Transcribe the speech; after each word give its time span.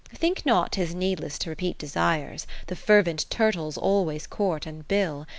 VII 0.09 0.17
Think 0.17 0.45
not 0.47 0.71
'tis 0.71 0.95
needless 0.95 1.37
to 1.37 1.51
repeat 1.51 1.77
desires; 1.77 2.47
The 2.65 2.75
fervent 2.75 3.27
turtles 3.29 3.77
always 3.77 4.25
court 4.25 4.65
and 4.65 4.87
bill. 4.87 5.27